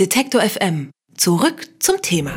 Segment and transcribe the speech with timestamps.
[0.00, 0.90] Detektor FM.
[1.16, 2.32] Zurück zum Thema.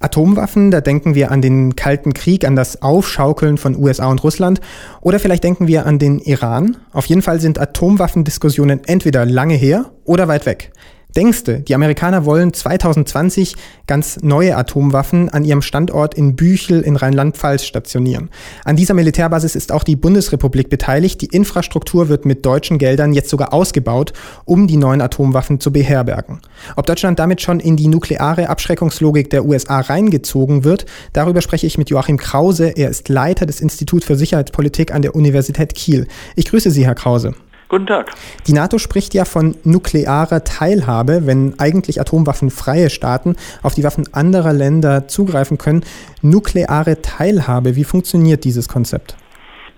[0.00, 4.60] Atomwaffen, da denken wir an den Kalten Krieg, an das Aufschaukeln von USA und Russland
[5.00, 6.76] oder vielleicht denken wir an den Iran.
[6.92, 10.72] Auf jeden Fall sind Atomwaffendiskussionen entweder lange her oder weit weg.
[11.16, 13.56] Denkste, die Amerikaner wollen 2020
[13.86, 18.28] ganz neue Atomwaffen an ihrem Standort in Büchel in Rheinland-Pfalz stationieren.
[18.64, 21.22] An dieser Militärbasis ist auch die Bundesrepublik beteiligt.
[21.22, 24.12] Die Infrastruktur wird mit deutschen Geldern jetzt sogar ausgebaut,
[24.44, 26.40] um die neuen Atomwaffen zu beherbergen.
[26.76, 31.78] Ob Deutschland damit schon in die nukleare Abschreckungslogik der USA reingezogen wird, darüber spreche ich
[31.78, 32.68] mit Joachim Krause.
[32.76, 36.06] Er ist Leiter des Instituts für Sicherheitspolitik an der Universität Kiel.
[36.36, 37.34] Ich grüße Sie, Herr Krause.
[37.68, 38.10] Guten Tag.
[38.46, 44.54] Die NATO spricht ja von nuklearer Teilhabe, wenn eigentlich atomwaffenfreie Staaten auf die Waffen anderer
[44.54, 45.84] Länder zugreifen können.
[46.22, 49.16] Nukleare Teilhabe, wie funktioniert dieses Konzept?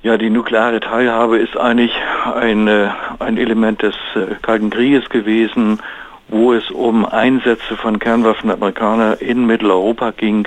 [0.02, 1.92] Ja, die nukleare Teilhabe ist eigentlich
[2.34, 5.80] ein, äh, ein Element des äh, Kalten Krieges gewesen,
[6.28, 10.46] wo es um Einsätze von Kernwaffen der Amerikaner in Mitteleuropa ging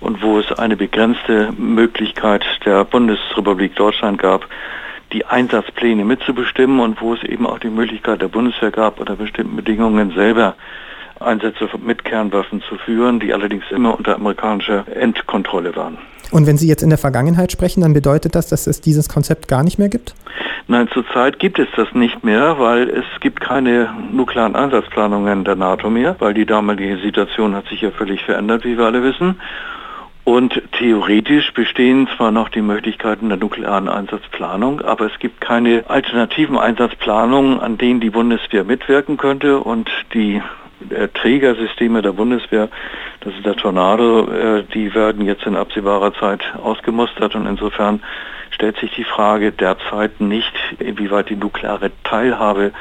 [0.00, 4.46] und wo es eine begrenzte Möglichkeit der Bundesrepublik Deutschland gab,
[5.12, 9.56] die Einsatzpläne mitzubestimmen und wo es eben auch die Möglichkeit der Bundeswehr gab, unter bestimmten
[9.56, 10.54] Bedingungen selber
[11.20, 15.98] Einsätze mit Kernwaffen zu führen, die allerdings immer unter amerikanischer Endkontrolle waren.
[16.30, 19.48] Und wenn Sie jetzt in der Vergangenheit sprechen, dann bedeutet das, dass es dieses Konzept
[19.48, 20.14] gar nicht mehr gibt?
[20.68, 25.90] Nein, zurzeit gibt es das nicht mehr, weil es gibt keine nuklearen Einsatzplanungen der NATO
[25.90, 29.40] mehr, weil die damalige Situation hat sich ja völlig verändert, wie wir alle wissen.
[30.24, 36.58] Und theoretisch bestehen zwar noch die Möglichkeiten der nuklearen Einsatzplanung, aber es gibt keine alternativen
[36.58, 40.42] Einsatzplanungen, an denen die Bundeswehr mitwirken könnte und die
[40.90, 42.68] äh, Trägersysteme der Bundeswehr,
[43.20, 48.02] das ist der Tornado, äh, die werden jetzt in absehbarer Zeit ausgemustert und insofern
[48.50, 52.72] stellt sich die Frage derzeit nicht, inwieweit die nukleare Teilhabe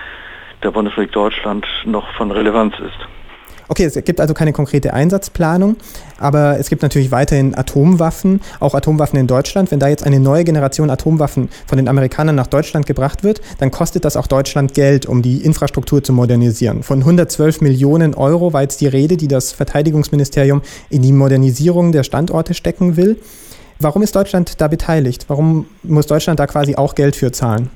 [0.61, 3.18] der Bundesrepublik Deutschland noch von Relevanz ist.
[3.71, 5.75] Okay, es gibt also keine konkrete Einsatzplanung,
[6.17, 9.69] aber es gibt natürlich weiterhin Atomwaffen, auch Atomwaffen in Deutschland.
[9.69, 13.69] Wenn da jetzt eine neue Generation Atomwaffen von den Amerikanern nach Deutschland gebracht wird, dann
[13.69, 16.81] kostet das auch Deutschland Geld, um die Infrastruktur zu modernisieren.
[16.81, 22.03] Von 112 Millionen Euro war jetzt die Rede, die das Verteidigungsministerium in die Modernisierung der
[22.03, 23.17] Standorte stecken will.
[23.79, 25.25] Warum ist Deutschland da beteiligt?
[25.27, 27.69] Warum muss Deutschland da quasi auch Geld für zahlen?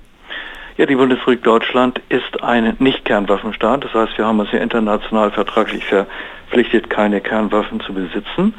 [0.76, 3.84] Ja, die Bundesrepublik Deutschland ist ein Nicht-Kernwaffenstaat.
[3.84, 8.56] Das heißt, wir haben uns ja international vertraglich verpflichtet, keine Kernwaffen zu besitzen.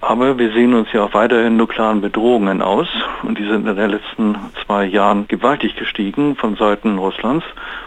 [0.00, 2.88] Aber wir sehen uns ja auch weiterhin nuklearen Bedrohungen aus
[3.22, 7.44] und die sind in den letzten zwei Jahren gewaltig gestiegen von Seiten Russlands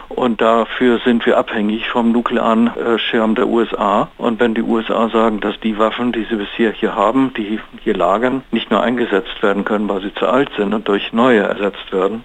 [0.08, 4.08] und dafür sind wir abhängig vom nuklearen äh, Schirm der USA.
[4.16, 7.96] Und wenn die USA sagen, dass die Waffen, die sie bisher hier haben, die hier
[7.96, 11.92] lagern, nicht mehr eingesetzt werden können, weil sie zu alt sind und durch neue ersetzt
[11.92, 12.24] werden,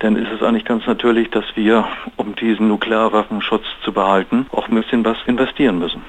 [0.00, 4.74] dann ist es eigentlich ganz natürlich, dass wir, um diesen Nuklearwaffenschutz zu behalten, auch ein
[4.74, 6.02] bisschen was investieren müssen.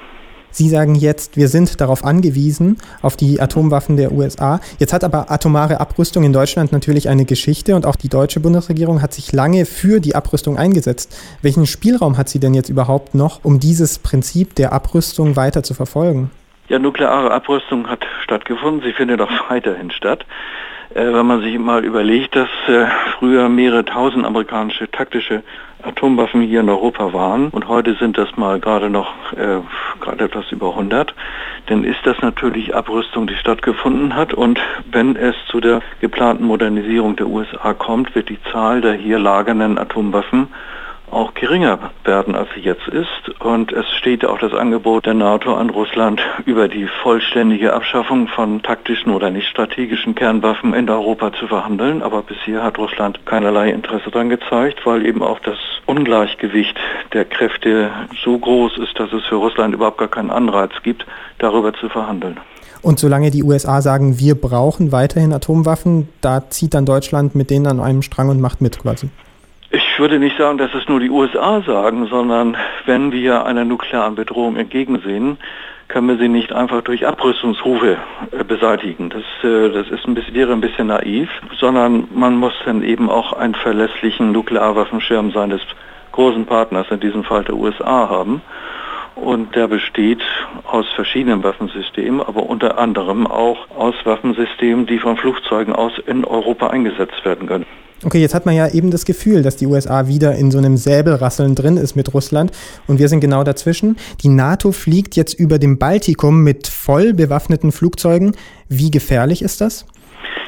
[0.50, 4.60] Sie sagen jetzt, wir sind darauf angewiesen, auf die Atomwaffen der USA.
[4.78, 9.00] Jetzt hat aber atomare Abrüstung in Deutschland natürlich eine Geschichte und auch die deutsche Bundesregierung
[9.00, 11.16] hat sich lange für die Abrüstung eingesetzt.
[11.40, 15.72] Welchen Spielraum hat sie denn jetzt überhaupt noch, um dieses Prinzip der Abrüstung weiter zu
[15.72, 16.30] verfolgen?
[16.68, 18.82] Ja, nukleare Abrüstung hat stattgefunden.
[18.84, 20.26] Sie findet auch weiterhin statt.
[20.94, 22.86] Äh, wenn man sich mal überlegt, dass äh,
[23.18, 25.42] früher mehrere tausend amerikanische taktische
[25.82, 29.60] Atomwaffen hier in Europa waren und heute sind das mal gerade noch äh,
[30.00, 31.14] gerade etwas über 100,
[31.66, 34.34] dann ist das natürlich Abrüstung, die stattgefunden hat.
[34.34, 34.60] Und
[34.90, 39.78] wenn es zu der geplanten Modernisierung der USA kommt, wird die Zahl der hier lagernden
[39.78, 40.48] Atomwaffen
[41.12, 43.40] auch geringer werden, als sie jetzt ist.
[43.40, 48.62] Und es steht auch das Angebot der NATO an Russland über die vollständige Abschaffung von
[48.62, 52.02] taktischen oder nicht strategischen Kernwaffen in Europa zu verhandeln.
[52.02, 56.76] Aber bisher hat Russland keinerlei Interesse daran gezeigt, weil eben auch das Ungleichgewicht
[57.12, 57.90] der Kräfte
[58.24, 61.06] so groß ist, dass es für Russland überhaupt gar keinen Anreiz gibt,
[61.38, 62.38] darüber zu verhandeln.
[62.80, 67.68] Und solange die USA sagen, wir brauchen weiterhin Atomwaffen, da zieht dann Deutschland mit denen
[67.68, 69.08] an einem Strang und macht mit quasi.
[69.74, 74.14] Ich würde nicht sagen, dass es nur die USA sagen, sondern wenn wir einer nuklearen
[74.14, 75.38] Bedrohung entgegensehen,
[75.88, 77.96] können wir sie nicht einfach durch Abrüstungsrufe
[78.32, 79.08] äh, beseitigen.
[79.08, 83.08] Das, äh, das ist ein bisschen, wäre ein bisschen naiv, sondern man muss dann eben
[83.08, 85.62] auch einen verlässlichen Nuklearwaffenschirm seines
[86.12, 88.42] großen Partners, in diesem Fall der USA, haben.
[89.14, 90.22] Und der besteht
[90.64, 96.68] aus verschiedenen Waffensystemen, aber unter anderem auch aus Waffensystemen, die von Flugzeugen aus in Europa
[96.68, 97.66] eingesetzt werden können.
[98.04, 100.76] Okay, jetzt hat man ja eben das Gefühl, dass die USA wieder in so einem
[100.76, 102.50] Säbelrasseln drin ist mit Russland
[102.88, 103.96] und wir sind genau dazwischen.
[104.24, 108.34] Die NATO fliegt jetzt über dem Baltikum mit voll bewaffneten Flugzeugen.
[108.68, 109.86] Wie gefährlich ist das?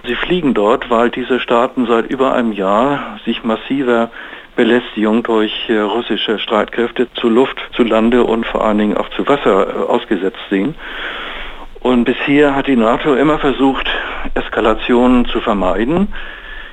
[0.05, 4.11] Sie fliegen dort, weil diese Staaten seit über einem Jahr sich massiver
[4.57, 9.27] Belästigung durch äh, russische Streitkräfte zu Luft, zu Lande und vor allen Dingen auch zu
[9.27, 10.75] Wasser äh, ausgesetzt sehen.
[11.81, 13.87] Und bisher hat die NATO immer versucht,
[14.35, 16.09] Eskalationen zu vermeiden,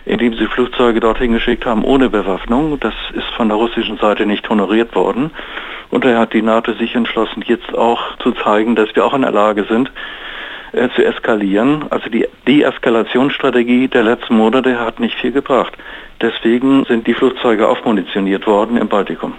[0.05, 2.79] indem sie Flugzeuge dorthin geschickt haben ohne Bewaffnung.
[2.79, 5.31] Das ist von der russischen Seite nicht honoriert worden.
[5.89, 9.23] Und daher hat die NATO sich entschlossen, jetzt auch zu zeigen, dass wir auch in
[9.23, 9.91] der Lage sind,
[10.73, 11.85] äh, zu eskalieren.
[11.89, 15.73] Also die Deeskalationsstrategie der letzten Monate hat nicht viel gebracht.
[16.21, 19.33] Deswegen sind die Flugzeuge aufmunitioniert worden im Baltikum.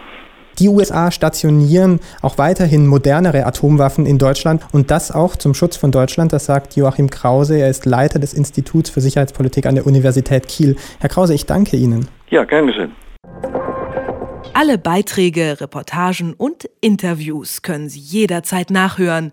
[0.58, 5.90] Die USA stationieren auch weiterhin modernere Atomwaffen in Deutschland und das auch zum Schutz von
[5.90, 6.32] Deutschland.
[6.32, 7.58] Das sagt Joachim Krause.
[7.58, 10.76] Er ist Leiter des Instituts für Sicherheitspolitik an der Universität Kiel.
[11.00, 12.08] Herr Krause, ich danke Ihnen.
[12.30, 12.92] Ja, gern geschehen.
[14.54, 19.32] Alle Beiträge, Reportagen und Interviews können Sie jederzeit nachhören